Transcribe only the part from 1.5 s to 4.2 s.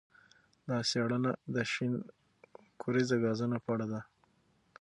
د شین کوریزه ګازونو په اړه ده.